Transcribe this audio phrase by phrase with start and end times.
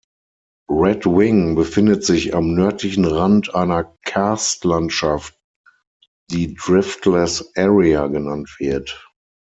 [0.71, 5.39] Red Wing befindet sich am nördlichen Rand einer Karstlandschaft,
[6.31, 8.99] die Driftless Area genannt wird.